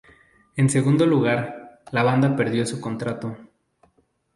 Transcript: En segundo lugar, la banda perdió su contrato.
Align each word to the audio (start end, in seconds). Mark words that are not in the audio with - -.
En 0.55 0.67
segundo 0.67 1.05
lugar, 1.05 1.79
la 1.91 2.01
banda 2.01 2.35
perdió 2.35 2.65
su 2.65 2.81
contrato. 2.81 3.37